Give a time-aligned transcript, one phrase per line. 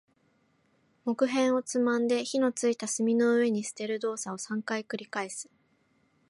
[1.05, 5.47] 木片をつまんで、火の付いた炭の上に捨てる動作を三回繰り返す。